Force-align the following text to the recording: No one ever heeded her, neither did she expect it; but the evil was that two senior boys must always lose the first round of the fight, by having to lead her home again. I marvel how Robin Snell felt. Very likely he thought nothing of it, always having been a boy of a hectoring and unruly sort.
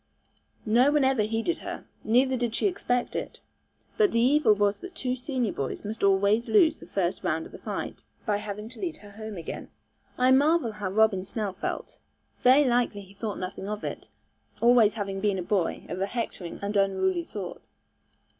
No 0.65 0.91
one 0.91 1.03
ever 1.03 1.21
heeded 1.21 1.59
her, 1.59 1.85
neither 2.03 2.35
did 2.35 2.55
she 2.55 2.65
expect 2.65 3.15
it; 3.15 3.39
but 3.97 4.11
the 4.11 4.19
evil 4.19 4.55
was 4.55 4.79
that 4.81 4.95
two 4.95 5.15
senior 5.15 5.53
boys 5.53 5.85
must 5.85 6.03
always 6.03 6.47
lose 6.47 6.77
the 6.77 6.87
first 6.87 7.23
round 7.23 7.45
of 7.45 7.51
the 7.51 7.59
fight, 7.59 8.03
by 8.25 8.37
having 8.37 8.67
to 8.69 8.79
lead 8.79 8.95
her 8.95 9.11
home 9.11 9.37
again. 9.37 9.69
I 10.17 10.31
marvel 10.31 10.71
how 10.71 10.89
Robin 10.89 11.23
Snell 11.23 11.53
felt. 11.53 11.99
Very 12.41 12.63
likely 12.63 13.01
he 13.01 13.13
thought 13.13 13.37
nothing 13.37 13.69
of 13.69 13.83
it, 13.83 14.09
always 14.59 14.95
having 14.95 15.19
been 15.21 15.37
a 15.37 15.43
boy 15.43 15.85
of 15.87 16.01
a 16.01 16.07
hectoring 16.07 16.57
and 16.63 16.75
unruly 16.75 17.23
sort. 17.23 17.61